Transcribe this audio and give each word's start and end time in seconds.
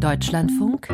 Deutschlandfunk 0.00 0.88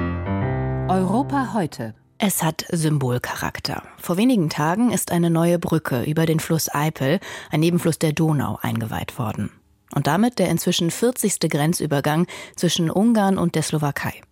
Europa 0.88 1.52
heute. 1.54 1.94
Es 2.18 2.42
hat 2.42 2.66
Symbolcharakter. 2.72 3.84
Vor 3.98 4.16
wenigen 4.16 4.50
Tagen 4.50 4.90
ist 4.90 5.12
eine 5.12 5.30
neue 5.30 5.60
Brücke 5.60 6.02
über 6.02 6.26
den 6.26 6.40
Fluss 6.40 6.68
Eipel, 6.74 7.20
ein 7.52 7.60
Nebenfluss 7.60 8.00
der 8.00 8.12
Donau, 8.12 8.58
eingeweiht 8.62 9.16
worden. 9.16 9.52
Und 9.94 10.08
damit 10.08 10.40
der 10.40 10.48
inzwischen 10.48 10.90
40. 10.90 11.38
Grenzübergang 11.48 12.26
zwischen 12.56 12.90
Ungarn 12.90 13.38
und 13.38 13.54
der 13.54 13.62
Slowakei. 13.62 14.22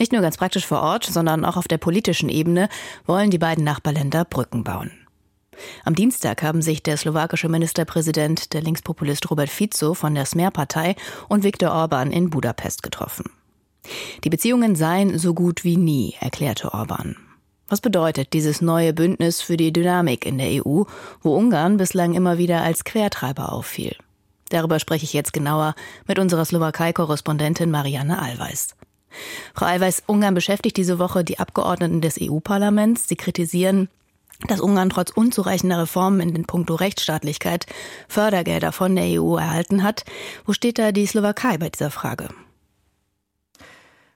Nicht 0.00 0.10
nur 0.10 0.22
ganz 0.22 0.36
praktisch 0.36 0.66
vor 0.66 0.80
Ort, 0.80 1.04
sondern 1.04 1.44
auch 1.44 1.56
auf 1.56 1.68
der 1.68 1.78
politischen 1.78 2.28
Ebene 2.28 2.68
wollen 3.06 3.30
die 3.30 3.38
beiden 3.38 3.62
Nachbarländer 3.62 4.24
Brücken 4.24 4.64
bauen. 4.64 5.05
Am 5.84 5.94
Dienstag 5.94 6.42
haben 6.42 6.62
sich 6.62 6.82
der 6.82 6.96
slowakische 6.96 7.48
Ministerpräsident, 7.48 8.52
der 8.52 8.62
Linkspopulist 8.62 9.30
Robert 9.30 9.48
Fico 9.48 9.94
von 9.94 10.14
der 10.14 10.26
Smer-Partei 10.26 10.96
und 11.28 11.44
Viktor 11.44 11.72
Orban 11.72 12.10
in 12.12 12.30
Budapest 12.30 12.82
getroffen. 12.82 13.30
Die 14.24 14.30
Beziehungen 14.30 14.76
seien 14.76 15.18
so 15.18 15.34
gut 15.34 15.64
wie 15.64 15.76
nie, 15.76 16.14
erklärte 16.20 16.74
Orban. 16.74 17.16
Was 17.68 17.80
bedeutet 17.80 18.32
dieses 18.32 18.60
neue 18.60 18.92
Bündnis 18.92 19.40
für 19.40 19.56
die 19.56 19.72
Dynamik 19.72 20.24
in 20.24 20.38
der 20.38 20.64
EU, 20.64 20.84
wo 21.20 21.36
Ungarn 21.36 21.76
bislang 21.78 22.14
immer 22.14 22.38
wieder 22.38 22.62
als 22.62 22.84
Quertreiber 22.84 23.52
auffiel? 23.52 23.96
Darüber 24.50 24.78
spreche 24.78 25.04
ich 25.04 25.12
jetzt 25.12 25.32
genauer 25.32 25.74
mit 26.06 26.20
unserer 26.20 26.44
Slowakei-Korrespondentin 26.44 27.70
Marianne 27.70 28.22
Allweis. 28.22 28.76
Frau 29.54 29.66
Allweis, 29.66 30.02
Ungarn 30.06 30.34
beschäftigt 30.34 30.76
diese 30.76 30.98
Woche 31.00 31.24
die 31.24 31.40
Abgeordneten 31.40 32.00
des 32.00 32.18
EU-Parlaments. 32.20 33.08
Sie 33.08 33.16
kritisieren, 33.16 33.88
dass 34.48 34.60
Ungarn 34.60 34.90
trotz 34.90 35.10
unzureichender 35.10 35.80
Reformen 35.80 36.20
in 36.20 36.34
den 36.34 36.44
Punkto 36.44 36.74
Rechtsstaatlichkeit 36.74 37.66
Fördergelder 38.08 38.72
von 38.72 38.94
der 38.94 39.20
EU 39.20 39.36
erhalten 39.36 39.82
hat. 39.82 40.04
Wo 40.44 40.52
steht 40.52 40.78
da 40.78 40.92
die 40.92 41.06
Slowakei 41.06 41.58
bei 41.58 41.68
dieser 41.68 41.90
Frage? 41.90 42.28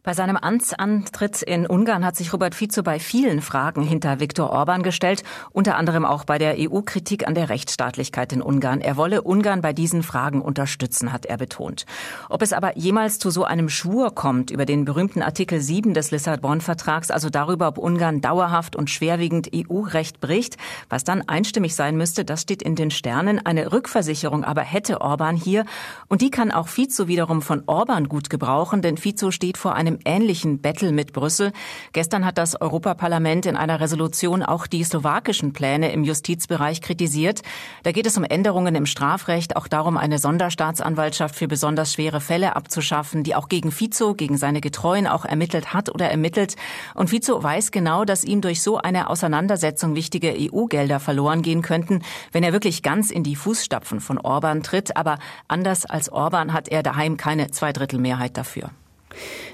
Bei 0.02 0.14
seinem 0.14 0.38
Amtsantritt 0.38 1.42
in 1.42 1.66
Ungarn 1.66 2.06
hat 2.06 2.16
sich 2.16 2.32
Robert 2.32 2.54
Fico 2.54 2.82
bei 2.82 2.98
vielen 2.98 3.43
Fragen 3.43 3.82
hinter 3.82 4.18
Viktor 4.18 4.48
Orban 4.48 4.82
gestellt, 4.82 5.23
unter 5.51 5.76
anderem 5.76 6.07
auch 6.07 6.24
bei 6.24 6.38
der 6.38 6.54
EU-Kritik 6.59 7.29
an 7.29 7.34
der 7.34 7.51
Rechtsstaatlichkeit 7.51 8.32
in 8.32 8.40
Ungarn. 8.40 8.80
Er 8.80 8.96
wolle 8.96 9.20
Ungarn 9.20 9.60
bei 9.60 9.74
diesen 9.74 10.02
Fragen 10.02 10.40
unterstützen, 10.40 11.12
hat 11.12 11.26
er 11.26 11.37
betont. 11.37 11.84
Ob 12.30 12.40
es 12.40 12.54
aber 12.54 12.79
jemals 12.79 13.18
zu 13.18 13.29
so 13.29 13.45
einem 13.45 13.68
Schwur 13.68 14.15
kommt 14.15 14.51
über 14.51 14.65
den 14.65 14.87
berühmten 14.87 15.20
Artikel 15.20 15.60
7 15.60 15.92
des 15.92 16.10
Lissabon-Vertrags, 16.12 17.10
also 17.10 17.29
darüber, 17.29 17.68
ob 17.68 17.76
Ungarn 17.76 18.23
dauerhaft 18.23 18.76
und 18.76 18.88
schwerwiegend 18.88 19.51
EU-Recht 19.54 20.20
bricht, 20.20 20.57
was 20.88 21.04
dann 21.04 21.29
einstimmig 21.29 21.74
sein 21.74 21.98
müsste, 21.98 22.24
das 22.24 22.40
steht 22.40 22.62
in 22.62 22.74
den 22.74 22.90
Sternen. 22.90 23.45
Eine 23.45 23.70
Rückversicherung 23.70 24.45
aber 24.45 24.62
hätte 24.62 25.02
Orban 25.02 25.37
hier 25.37 25.66
und 26.09 26.23
die 26.23 26.30
kann 26.30 26.51
auch 26.51 26.68
Fico 26.68 27.07
wiederum 27.07 27.42
von 27.42 27.64
Orban 27.66 28.09
gut 28.09 28.30
gebrauchen, 28.30 28.80
denn 28.80 28.96
Fico 28.96 29.30
steht 29.30 29.59
vor 29.59 29.74
einem 29.74 29.90
einem 29.91 29.99
ähnlichen 30.05 30.60
Battle 30.60 30.93
mit 30.93 31.13
Brüssel. 31.13 31.52
Gestern 31.93 32.24
hat 32.24 32.38
das 32.38 32.60
Europaparlament 32.60 33.46
in 33.46 33.57
einer 33.57 33.80
Resolution 33.80 34.43
auch 34.43 34.66
die 34.66 34.85
slowakischen 34.85 35.52
Pläne 35.52 35.93
im 35.93 36.05
Justizbereich 36.05 36.80
kritisiert. 36.80 37.43
Da 37.82 37.93
geht 37.93 38.07
es 38.07 38.16
um 38.16 38.24
Änderungen 38.24 38.74
im 38.74 38.87
Strafrecht, 38.87 39.57
auch 39.57 39.66
darum, 39.66 39.97
eine 39.97 40.19
Sonderstaatsanwaltschaft 40.19 41.35
für 41.35 41.49
besonders 41.49 41.93
schwere 41.93 42.21
Fälle 42.21 42.57
abzuschaffen, 42.57 43.24
die 43.24 43.35
auch 43.35 43.49
gegen 43.49 43.73
Fico, 43.73 44.15
gegen 44.15 44.37
seine 44.37 44.60
Getreuen 44.60 45.07
auch 45.07 45.24
ermittelt 45.24 45.74
hat 45.74 45.93
oder 45.93 46.10
ermittelt. 46.10 46.57
Und 46.95 47.10
Fico 47.10 47.43
weiß 47.43 47.71
genau, 47.71 48.04
dass 48.04 48.25
ihm 48.25 48.41
durch 48.41 48.63
so 48.63 48.79
eine 48.79 49.10
Auseinandersetzung 49.10 49.95
wichtige 49.95 50.35
EU-Gelder 50.37 51.01
verloren 51.01 51.43
gehen 51.43 51.63
könnten, 51.63 52.02
wenn 52.32 52.45
er 52.45 52.52
wirklich 52.52 52.82
ganz 52.82 53.10
in 53.10 53.25
die 53.25 53.37
Fußstapfen 53.37 54.01
von 54.01 54.19
Orban 54.19 54.63
tritt. 54.63 54.97
Aber 54.97 55.19
anders 55.49 55.87
als 55.87 56.10
Orban 56.10 56.52
hat 56.52 56.69
er 56.69 56.82
daheim 56.82 57.16
keine 57.16 57.51
Zweidrittelmehrheit 57.51 58.37
dafür. 58.37 58.71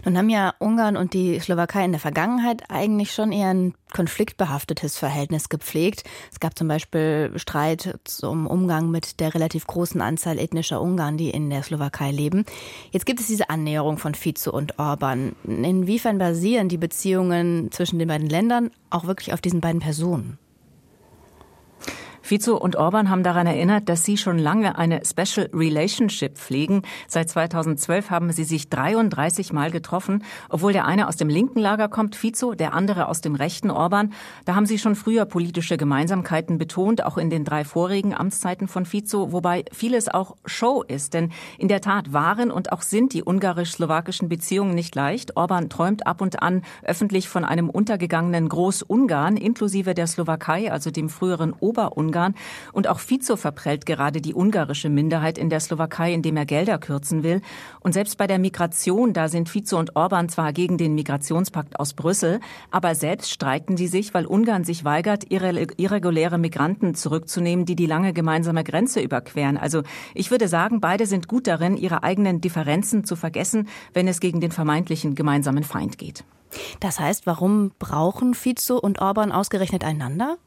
Nun 0.04 0.16
haben 0.16 0.28
ja 0.28 0.54
Ungarn 0.58 0.96
und 0.96 1.14
die 1.14 1.38
Slowakei 1.40 1.84
in 1.84 1.92
der 1.92 2.00
Vergangenheit 2.00 2.64
eigentlich 2.70 3.12
schon 3.12 3.32
eher 3.32 3.50
ein 3.50 3.74
konfliktbehaftetes 3.92 4.98
Verhältnis 4.98 5.48
gepflegt. 5.48 6.04
Es 6.32 6.40
gab 6.40 6.58
zum 6.58 6.68
Beispiel 6.68 7.32
Streit 7.36 7.98
zum 8.04 8.46
Umgang 8.46 8.90
mit 8.90 9.20
der 9.20 9.34
relativ 9.34 9.66
großen 9.66 10.00
Anzahl 10.00 10.38
ethnischer 10.38 10.80
Ungarn, 10.80 11.16
die 11.16 11.30
in 11.30 11.50
der 11.50 11.62
Slowakei 11.62 12.10
leben. 12.10 12.44
Jetzt 12.90 13.06
gibt 13.06 13.20
es 13.20 13.26
diese 13.26 13.50
Annäherung 13.50 13.98
von 13.98 14.14
Fico 14.14 14.50
und 14.50 14.78
Orban. 14.78 15.34
Inwiefern 15.44 16.18
basieren 16.18 16.68
die 16.68 16.78
Beziehungen 16.78 17.70
zwischen 17.72 17.98
den 17.98 18.08
beiden 18.08 18.28
Ländern 18.28 18.70
auch 18.90 19.06
wirklich 19.06 19.32
auf 19.32 19.40
diesen 19.40 19.60
beiden 19.60 19.80
Personen? 19.80 20.38
Fico 22.26 22.56
und 22.56 22.74
Orban 22.74 23.08
haben 23.08 23.22
daran 23.22 23.46
erinnert, 23.46 23.88
dass 23.88 24.02
sie 24.02 24.16
schon 24.16 24.36
lange 24.36 24.76
eine 24.76 25.02
Special 25.04 25.48
Relationship 25.54 26.36
pflegen. 26.36 26.82
Seit 27.06 27.30
2012 27.30 28.10
haben 28.10 28.32
sie 28.32 28.42
sich 28.42 28.68
33 28.68 29.52
Mal 29.52 29.70
getroffen, 29.70 30.24
obwohl 30.48 30.72
der 30.72 30.86
eine 30.86 31.06
aus 31.06 31.14
dem 31.14 31.28
linken 31.28 31.60
Lager 31.60 31.88
kommt, 31.88 32.16
Fico, 32.16 32.54
der 32.54 32.74
andere 32.74 33.06
aus 33.06 33.20
dem 33.20 33.36
rechten 33.36 33.70
Orban. 33.70 34.12
Da 34.44 34.56
haben 34.56 34.66
sie 34.66 34.80
schon 34.80 34.96
früher 34.96 35.24
politische 35.24 35.76
Gemeinsamkeiten 35.76 36.58
betont, 36.58 37.04
auch 37.04 37.16
in 37.16 37.30
den 37.30 37.44
drei 37.44 37.64
vorigen 37.64 38.12
Amtszeiten 38.12 38.66
von 38.66 38.86
Fico, 38.86 39.30
wobei 39.30 39.64
vieles 39.70 40.08
auch 40.08 40.34
Show 40.44 40.82
ist. 40.82 41.14
Denn 41.14 41.30
in 41.58 41.68
der 41.68 41.80
Tat 41.80 42.12
waren 42.12 42.50
und 42.50 42.72
auch 42.72 42.82
sind 42.82 43.12
die 43.12 43.22
ungarisch-slowakischen 43.22 44.28
Beziehungen 44.28 44.74
nicht 44.74 44.96
leicht. 44.96 45.36
Orban 45.36 45.68
träumt 45.68 46.08
ab 46.08 46.20
und 46.20 46.42
an 46.42 46.62
öffentlich 46.82 47.28
von 47.28 47.44
einem 47.44 47.70
untergegangenen 47.70 48.48
Großungarn, 48.48 49.36
inklusive 49.36 49.94
der 49.94 50.08
Slowakei, 50.08 50.72
also 50.72 50.90
dem 50.90 51.08
früheren 51.08 51.52
Oberungarn. 51.52 52.15
Ungarn. 52.16 52.34
Und 52.72 52.88
auch 52.88 52.98
Fico 52.98 53.36
verprellt 53.36 53.86
gerade 53.86 54.20
die 54.20 54.34
ungarische 54.34 54.88
Minderheit 54.88 55.38
in 55.38 55.50
der 55.50 55.60
Slowakei, 55.60 56.12
indem 56.14 56.36
er 56.36 56.46
Gelder 56.46 56.78
kürzen 56.78 57.22
will. 57.22 57.42
Und 57.80 57.92
selbst 57.92 58.16
bei 58.16 58.26
der 58.26 58.38
Migration, 58.38 59.12
da 59.12 59.28
sind 59.28 59.48
Fico 59.48 59.76
und 59.76 59.96
Orban 59.96 60.28
zwar 60.28 60.52
gegen 60.52 60.78
den 60.78 60.94
Migrationspakt 60.94 61.78
aus 61.78 61.92
Brüssel, 61.92 62.40
aber 62.70 62.94
selbst 62.94 63.30
streiten 63.30 63.76
sie 63.76 63.86
sich, 63.86 64.14
weil 64.14 64.26
Ungarn 64.26 64.64
sich 64.64 64.84
weigert, 64.84 65.30
irreguläre 65.30 66.38
Migranten 66.38 66.94
zurückzunehmen, 66.94 67.66
die 67.66 67.76
die 67.76 67.86
lange 67.86 68.12
gemeinsame 68.12 68.64
Grenze 68.64 69.00
überqueren. 69.00 69.58
Also 69.58 69.82
ich 70.14 70.30
würde 70.30 70.48
sagen, 70.48 70.80
beide 70.80 71.06
sind 71.06 71.28
gut 71.28 71.46
darin, 71.46 71.76
ihre 71.76 72.02
eigenen 72.02 72.40
Differenzen 72.40 73.04
zu 73.04 73.16
vergessen, 73.16 73.68
wenn 73.92 74.08
es 74.08 74.20
gegen 74.20 74.40
den 74.40 74.52
vermeintlichen 74.52 75.14
gemeinsamen 75.14 75.64
Feind 75.64 75.98
geht. 75.98 76.24
Das 76.80 77.00
heißt, 77.00 77.26
warum 77.26 77.72
brauchen 77.78 78.34
Fico 78.34 78.78
und 78.78 79.00
Orban 79.00 79.32
ausgerechnet 79.32 79.84
einander? 79.84 80.38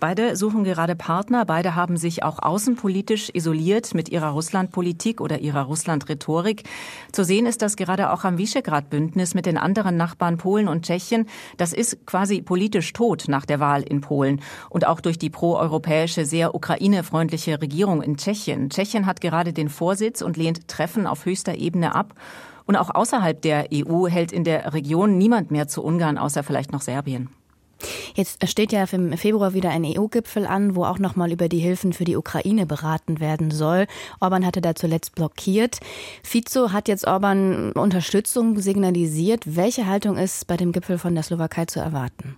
Beide 0.00 0.34
suchen 0.34 0.64
gerade 0.64 0.96
Partner. 0.96 1.44
Beide 1.44 1.74
haben 1.74 1.98
sich 1.98 2.22
auch 2.22 2.38
außenpolitisch 2.38 3.30
isoliert 3.34 3.92
mit 3.92 4.08
ihrer 4.08 4.30
Russlandpolitik 4.30 5.20
oder 5.20 5.40
ihrer 5.40 5.64
Russland-Rhetorik. 5.64 6.64
Zu 7.12 7.22
sehen 7.22 7.44
ist 7.44 7.60
das 7.60 7.76
gerade 7.76 8.10
auch 8.10 8.24
am 8.24 8.38
Visegrad-Bündnis 8.38 9.34
mit 9.34 9.44
den 9.44 9.58
anderen 9.58 9.98
Nachbarn 9.98 10.38
Polen 10.38 10.68
und 10.68 10.86
Tschechien. 10.86 11.28
Das 11.58 11.74
ist 11.74 12.06
quasi 12.06 12.40
politisch 12.40 12.94
tot 12.94 13.24
nach 13.28 13.44
der 13.44 13.60
Wahl 13.60 13.82
in 13.82 14.00
Polen 14.00 14.40
und 14.70 14.86
auch 14.86 15.00
durch 15.00 15.18
die 15.18 15.28
proeuropäische, 15.28 16.24
sehr 16.24 16.54
ukrainefreundliche 16.54 17.60
Regierung 17.60 18.00
in 18.00 18.16
Tschechien. 18.16 18.70
Tschechien 18.70 19.04
hat 19.04 19.20
gerade 19.20 19.52
den 19.52 19.68
Vorsitz 19.68 20.22
und 20.22 20.38
lehnt 20.38 20.66
Treffen 20.66 21.06
auf 21.06 21.26
höchster 21.26 21.56
Ebene 21.56 21.94
ab. 21.94 22.14
Und 22.64 22.76
auch 22.76 22.94
außerhalb 22.94 23.42
der 23.42 23.66
EU 23.74 24.06
hält 24.06 24.32
in 24.32 24.44
der 24.44 24.72
Region 24.72 25.18
niemand 25.18 25.50
mehr 25.50 25.68
zu 25.68 25.84
Ungarn, 25.84 26.16
außer 26.16 26.42
vielleicht 26.42 26.72
noch 26.72 26.80
Serbien. 26.80 27.28
Jetzt 28.14 28.46
steht 28.48 28.72
ja 28.72 28.84
im 28.92 29.16
Februar 29.16 29.54
wieder 29.54 29.70
ein 29.70 29.84
EU-Gipfel 29.84 30.46
an, 30.46 30.74
wo 30.74 30.84
auch 30.84 30.98
nochmal 30.98 31.32
über 31.32 31.48
die 31.48 31.58
Hilfen 31.58 31.92
für 31.92 32.04
die 32.04 32.16
Ukraine 32.16 32.66
beraten 32.66 33.20
werden 33.20 33.50
soll. 33.50 33.86
Orban 34.20 34.44
hatte 34.44 34.60
da 34.60 34.74
zuletzt 34.74 35.14
blockiert. 35.14 35.78
Fico 36.22 36.72
hat 36.72 36.88
jetzt 36.88 37.06
Orban 37.06 37.72
Unterstützung 37.72 38.58
signalisiert. 38.58 39.56
Welche 39.56 39.86
Haltung 39.86 40.16
ist 40.16 40.46
bei 40.46 40.56
dem 40.56 40.72
Gipfel 40.72 40.98
von 40.98 41.14
der 41.14 41.22
Slowakei 41.22 41.66
zu 41.66 41.80
erwarten? 41.80 42.36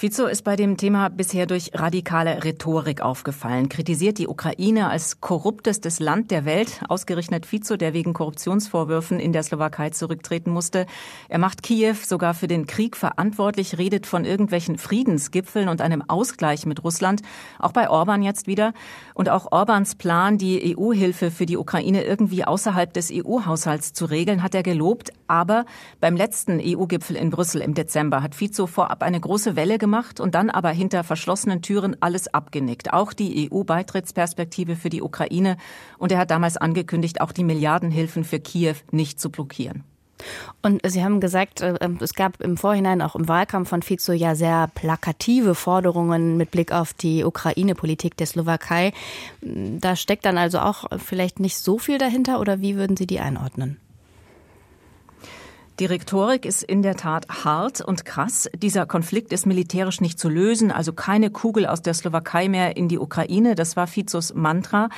Fico 0.00 0.26
ist 0.26 0.42
bei 0.44 0.54
dem 0.54 0.76
Thema 0.76 1.08
bisher 1.10 1.46
durch 1.46 1.72
radikale 1.74 2.44
Rhetorik 2.44 3.00
aufgefallen, 3.00 3.68
kritisiert 3.68 4.18
die 4.18 4.28
Ukraine 4.28 4.90
als 4.90 5.20
korruptestes 5.20 5.98
Land 5.98 6.30
der 6.30 6.44
Welt, 6.44 6.82
ausgerechnet 6.88 7.46
Fico, 7.46 7.76
der 7.76 7.94
wegen 7.94 8.12
Korruptionsvorwürfen 8.12 9.18
in 9.18 9.32
der 9.32 9.42
Slowakei 9.42 9.90
zurücktreten 9.90 10.52
musste. 10.52 10.86
Er 11.28 11.40
macht 11.40 11.64
Kiew 11.64 11.96
sogar 12.00 12.34
für 12.34 12.46
den 12.46 12.68
Krieg 12.68 12.96
verantwortlich, 12.96 13.76
redet 13.76 14.06
von 14.06 14.24
irgendwelchen 14.24 14.78
Friedensgipfeln 14.78 15.68
und 15.68 15.80
einem 15.80 16.04
Ausgleich 16.06 16.64
mit 16.64 16.84
Russland, 16.84 17.22
auch 17.58 17.72
bei 17.72 17.90
Orban 17.90 18.22
jetzt 18.22 18.46
wieder. 18.46 18.74
Und 19.14 19.28
auch 19.28 19.50
Orbans 19.50 19.96
Plan, 19.96 20.38
die 20.38 20.76
EU-Hilfe 20.78 21.32
für 21.32 21.44
die 21.44 21.56
Ukraine 21.56 22.04
irgendwie 22.04 22.44
außerhalb 22.44 22.92
des 22.92 23.10
EU-Haushalts 23.12 23.94
zu 23.94 24.04
regeln, 24.04 24.44
hat 24.44 24.54
er 24.54 24.62
gelobt. 24.62 25.10
Aber 25.28 25.66
beim 26.00 26.16
letzten 26.16 26.58
EU-Gipfel 26.60 27.14
in 27.14 27.30
Brüssel 27.30 27.60
im 27.60 27.74
Dezember 27.74 28.22
hat 28.22 28.34
Fico 28.34 28.66
vorab 28.66 29.02
eine 29.02 29.20
große 29.20 29.54
Welle 29.54 29.78
gemacht 29.78 30.18
und 30.20 30.34
dann 30.34 30.50
aber 30.50 30.70
hinter 30.70 31.04
verschlossenen 31.04 31.62
Türen 31.62 31.96
alles 32.00 32.32
abgenickt. 32.32 32.92
Auch 32.92 33.12
die 33.12 33.50
EU-Beitrittsperspektive 33.52 34.74
für 34.74 34.88
die 34.88 35.02
Ukraine. 35.02 35.56
Und 35.98 36.10
er 36.10 36.18
hat 36.18 36.30
damals 36.30 36.56
angekündigt, 36.56 37.20
auch 37.20 37.32
die 37.32 37.44
Milliardenhilfen 37.44 38.24
für 38.24 38.40
Kiew 38.40 38.74
nicht 38.90 39.20
zu 39.20 39.30
blockieren. 39.30 39.84
Und 40.62 40.80
Sie 40.84 41.04
haben 41.04 41.20
gesagt, 41.20 41.60
äh, 41.60 41.74
ähm, 41.80 41.98
es 42.00 42.14
gab 42.14 42.40
im 42.40 42.56
Vorhinein 42.56 43.02
auch 43.02 43.14
im 43.14 43.28
Wahlkampf 43.28 43.68
von 43.68 43.82
Fico 43.82 44.12
ja 44.12 44.34
sehr 44.34 44.68
plakative 44.74 45.54
Forderungen 45.54 46.36
mit 46.36 46.50
Blick 46.50 46.72
auf 46.72 46.92
die 46.92 47.24
Ukraine-Politik 47.24 48.16
der 48.16 48.26
Slowakei. 48.26 48.92
Da 49.42 49.94
steckt 49.94 50.24
dann 50.24 50.38
also 50.38 50.58
auch 50.58 50.86
vielleicht 50.98 51.38
nicht 51.38 51.58
so 51.58 51.78
viel 51.78 51.98
dahinter 51.98 52.40
oder 52.40 52.60
wie 52.60 52.76
würden 52.76 52.96
Sie 52.96 53.06
die 53.06 53.20
einordnen? 53.20 53.78
Die 55.78 55.86
Rhetorik 55.86 56.44
ist 56.44 56.64
in 56.64 56.82
der 56.82 56.96
Tat 56.96 57.28
hart 57.44 57.80
und 57.80 58.04
krass. 58.04 58.50
Dieser 58.52 58.84
Konflikt 58.84 59.32
ist 59.32 59.46
militärisch 59.46 60.00
nicht 60.00 60.18
zu 60.18 60.28
lösen, 60.28 60.72
also 60.72 60.92
keine 60.92 61.30
Kugel 61.30 61.66
aus 61.66 61.82
der 61.82 61.94
Slowakei 61.94 62.48
mehr 62.48 62.76
in 62.76 62.88
die 62.88 62.98
Ukraine. 62.98 63.54
Das 63.54 63.76
war 63.76 63.86
Fizos 63.86 64.34
Mantra. 64.34 64.88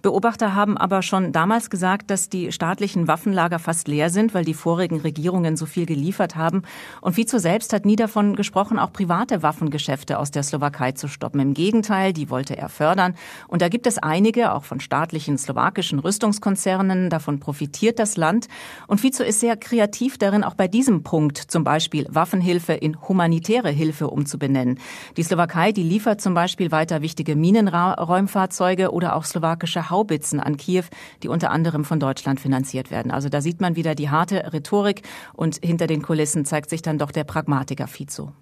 Beobachter 0.00 0.54
haben 0.54 0.78
aber 0.78 1.02
schon 1.02 1.32
damals 1.32 1.70
gesagt, 1.70 2.10
dass 2.10 2.28
die 2.28 2.52
staatlichen 2.52 3.08
Waffenlager 3.08 3.58
fast 3.58 3.88
leer 3.88 4.10
sind, 4.10 4.32
weil 4.32 4.44
die 4.44 4.54
vorigen 4.54 5.00
Regierungen 5.00 5.56
so 5.56 5.66
viel 5.66 5.86
geliefert 5.86 6.36
haben. 6.36 6.62
Und 7.00 7.14
Fico 7.14 7.38
selbst 7.38 7.72
hat 7.72 7.84
nie 7.84 7.96
davon 7.96 8.36
gesprochen, 8.36 8.78
auch 8.78 8.92
private 8.92 9.42
Waffengeschäfte 9.42 10.20
aus 10.20 10.30
der 10.30 10.44
Slowakei 10.44 10.92
zu 10.92 11.08
stoppen. 11.08 11.40
Im 11.40 11.52
Gegenteil, 11.52 12.12
die 12.12 12.30
wollte 12.30 12.56
er 12.56 12.68
fördern. 12.68 13.16
Und 13.48 13.60
da 13.60 13.68
gibt 13.68 13.88
es 13.88 13.98
einige, 13.98 14.52
auch 14.52 14.62
von 14.62 14.78
staatlichen 14.78 15.36
slowakischen 15.36 15.98
Rüstungskonzernen. 15.98 17.10
Davon 17.10 17.40
profitiert 17.40 17.98
das 17.98 18.16
Land. 18.16 18.46
Und 18.86 19.00
Fico 19.00 19.24
ist 19.24 19.40
sehr 19.40 19.56
kreativ 19.56 20.16
darin, 20.28 20.44
auch 20.44 20.54
bei 20.54 20.68
diesem 20.68 21.02
Punkt 21.02 21.38
zum 21.38 21.64
Beispiel 21.64 22.06
Waffenhilfe 22.10 22.74
in 22.74 23.00
humanitäre 23.08 23.70
Hilfe 23.70 24.08
umzubenennen. 24.08 24.78
Die 25.16 25.22
Slowakei, 25.22 25.72
die 25.72 25.82
liefert 25.82 26.20
zum 26.20 26.34
Beispiel 26.34 26.70
weiter 26.70 27.02
wichtige 27.02 27.34
Minenräumfahrzeuge 27.34 28.92
oder 28.92 29.16
auch 29.16 29.24
slowakische 29.24 29.90
Haubitzen 29.90 30.40
an 30.40 30.56
Kiew, 30.56 30.84
die 31.22 31.28
unter 31.28 31.50
anderem 31.50 31.84
von 31.84 32.00
Deutschland 32.00 32.40
finanziert 32.40 32.90
werden. 32.90 33.10
Also 33.10 33.28
da 33.28 33.40
sieht 33.40 33.60
man 33.60 33.76
wieder 33.76 33.94
die 33.94 34.10
harte 34.10 34.52
Rhetorik 34.52 35.02
und 35.34 35.58
hinter 35.62 35.86
den 35.86 36.02
Kulissen 36.02 36.44
zeigt 36.44 36.70
sich 36.70 36.82
dann 36.82 36.98
doch 36.98 37.10
der 37.10 37.24
Pragmatiker 37.24 37.86
Fico. 37.86 38.32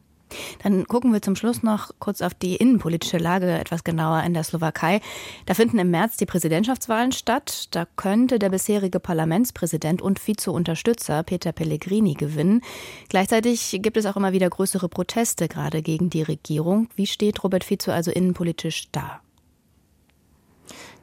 Dann 0.62 0.86
gucken 0.86 1.12
wir 1.12 1.22
zum 1.22 1.36
Schluss 1.36 1.62
noch 1.62 1.90
kurz 1.98 2.22
auf 2.22 2.34
die 2.34 2.56
innenpolitische 2.56 3.18
Lage 3.18 3.50
etwas 3.50 3.84
genauer 3.84 4.22
in 4.22 4.34
der 4.34 4.44
Slowakei. 4.44 5.00
Da 5.46 5.54
finden 5.54 5.78
im 5.78 5.90
März 5.90 6.16
die 6.16 6.26
Präsidentschaftswahlen 6.26 7.12
statt. 7.12 7.68
Da 7.70 7.86
könnte 7.96 8.38
der 8.38 8.50
bisherige 8.50 9.00
Parlamentspräsident 9.00 10.02
und 10.02 10.26
Vizeunterstützer 10.26 11.22
Peter 11.22 11.52
Pellegrini 11.52 12.14
gewinnen. 12.14 12.62
Gleichzeitig 13.08 13.78
gibt 13.82 13.96
es 13.96 14.06
auch 14.06 14.16
immer 14.16 14.32
wieder 14.32 14.48
größere 14.48 14.88
Proteste 14.88 15.48
gerade 15.48 15.82
gegen 15.82 16.10
die 16.10 16.22
Regierung. 16.22 16.88
Wie 16.96 17.06
steht 17.06 17.42
Robert 17.42 17.64
Fico 17.64 17.90
also 17.90 18.10
innenpolitisch 18.10 18.88
da? 18.92 19.20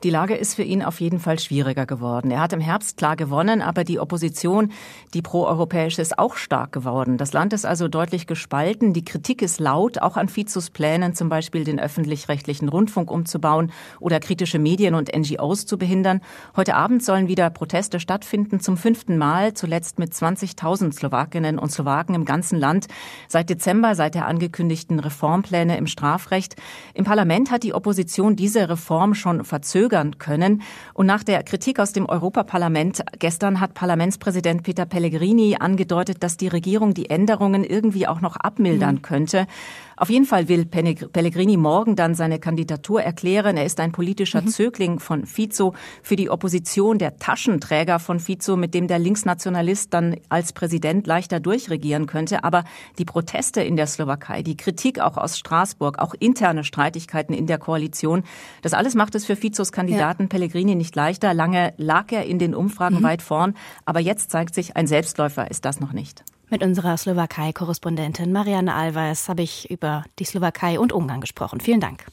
Die 0.04 0.10
Lage 0.10 0.36
ist 0.36 0.56
für 0.56 0.64
ihn 0.64 0.84
auf 0.84 1.00
jeden 1.00 1.20
Fall 1.20 1.40
schwieriger 1.40 1.86
geworden. 1.86 2.30
Er 2.30 2.42
hat 2.42 2.52
im 2.52 2.60
Herbst 2.60 2.98
klar 2.98 3.16
gewonnen, 3.16 3.62
aber 3.62 3.86
die 3.86 4.00
Opposition, 4.00 4.74
die 5.14 5.22
proeuropäische, 5.22 6.02
ist 6.02 6.20
auch 6.20 6.36
stark 6.36 6.74
geworden. 6.74 7.18
Das 7.18 7.32
Land 7.32 7.54
ist 7.54 7.66
also 7.66 7.88
deutlich 7.88 8.28
gespalten. 8.28 8.92
Die 8.92 9.06
Kritik 9.06 9.42
ist 9.42 9.62
laut, 9.62 10.00
auch 10.00 10.18
an 10.18 10.28
Fizos 10.28 10.72
Plänen, 10.72 11.16
zum 11.16 11.30
Beispiel 11.30 11.64
den 11.64 11.80
öffentlich-rechtlichen 11.80 12.68
Rundfunk 12.68 13.10
umzubauen 13.10 13.72
oder 14.02 14.20
kritische 14.20 14.60
Medien 14.60 14.94
und 14.94 15.16
NGOs 15.16 15.66
zu 15.66 15.78
behindern. 15.78 16.20
Heute 16.58 16.76
Abend 16.76 17.02
sollen 17.02 17.30
wieder 17.30 17.50
Proteste 17.50 18.02
stattfinden, 18.02 18.60
zum 18.60 18.76
fünften 18.76 19.18
Mal, 19.18 19.54
zuletzt 19.54 20.00
mit 20.00 20.12
20.000 20.12 20.92
Slowakinnen 20.92 21.58
und 21.58 21.72
Slowaken 21.72 22.14
im 22.14 22.26
ganzen 22.26 22.60
Land. 22.60 22.88
Seit 23.30 23.50
Dezember, 23.50 23.96
seit 23.96 24.16
der 24.16 24.28
angekündigten 24.28 25.00
Reformpläne 25.00 25.78
im 25.78 25.88
Strafrecht. 25.88 26.58
Im 26.94 27.06
Parlament 27.06 27.52
hat 27.52 27.64
die 27.64 27.74
Opposition 27.74 28.36
diese 28.36 28.68
Reform 28.68 29.14
schon 29.14 29.46
verzögert 29.54 29.84
zögern 29.94 30.18
können. 30.18 30.62
Und 30.94 31.06
nach 31.06 31.24
der 31.24 31.44
Kritik 31.44 31.80
aus 31.80 31.92
dem 31.92 32.08
Europaparlament 32.08 33.04
gestern 33.20 33.60
hat 33.60 33.74
Parlamentspräsident 33.74 34.64
Peter 34.64 34.86
Pellegrini 34.86 35.58
angedeutet, 35.60 36.24
dass 36.24 36.38
die 36.38 36.48
Regierung 36.48 36.94
die 36.94 37.10
Änderungen 37.10 37.64
irgendwie 37.64 38.08
auch 38.08 38.22
noch 38.22 38.38
abmildern 38.38 38.96
mhm. 38.96 39.02
könnte. 39.02 39.48
Auf 39.96 40.10
jeden 40.10 40.26
Fall 40.26 40.48
will 40.48 40.66
Pellegrini 40.66 41.56
morgen 41.56 41.96
dann 41.96 42.16
seine 42.16 42.40
Kandidatur 42.40 43.04
erklären. 43.04 43.58
Er 43.58 43.66
ist 43.66 43.80
ein 43.80 43.92
politischer 43.92 44.42
mhm. 44.42 44.48
Zögling 44.48 45.00
von 45.00 45.26
Fico 45.26 45.76
für 46.02 46.16
die 46.16 46.30
Opposition, 46.30 46.98
der 46.98 47.18
Taschenträger 47.18 48.00
von 48.00 48.20
Fico, 48.20 48.56
mit 48.56 48.74
dem 48.74 48.88
der 48.88 48.98
Linksnationalist 48.98 49.94
dann 49.94 50.16
als 50.30 50.54
Präsident 50.54 51.06
leichter 51.06 51.40
durchregieren 51.40 52.08
könnte. 52.08 52.44
Aber 52.44 52.64
die 52.98 53.06
Proteste 53.06 53.62
in 53.62 53.76
der 53.76 53.88
Slowakei, 53.88 54.42
die 54.42 54.58
Kritik 54.58 55.00
auch 55.00 55.18
aus 55.18 55.38
Straßburg, 55.38 56.00
auch 56.00 56.16
interne 56.20 56.64
Streitigkeiten 56.64 57.34
in 57.34 57.46
der 57.46 57.60
Koalition, 57.60 58.24
das 58.64 58.74
alles 58.74 58.96
macht 58.96 59.14
es 59.14 59.26
für 59.26 59.36
Fizos 59.44 59.74
Kandidaten 59.74 60.24
ja. 60.24 60.30
Pellegrini 60.30 60.74
nicht 60.74 60.96
leichter. 60.96 61.34
Lange 61.34 61.74
lag 61.76 62.14
er 62.14 62.24
in 62.26 62.40
den 62.40 62.56
Umfragen 62.56 63.00
mhm. 63.00 63.04
weit 63.04 63.22
vorn, 63.22 63.56
aber 63.84 64.00
jetzt 64.00 64.32
zeigt 64.32 64.56
sich, 64.56 64.78
ein 64.78 64.88
Selbstläufer 64.88 65.52
ist 65.52 65.66
das 65.66 65.82
noch 65.82 65.92
nicht. 65.92 66.24
Mit 66.50 66.64
unserer 66.64 66.96
Slowakei-Korrespondentin 66.96 68.32
Marianne 68.32 68.74
Alvarez 68.74 69.28
habe 69.28 69.42
ich 69.42 69.70
über 69.70 70.06
die 70.18 70.24
Slowakei 70.24 70.80
und 70.80 70.94
Ungarn 70.94 71.20
gesprochen. 71.20 71.60
Vielen 71.60 71.82
Dank. 71.82 72.06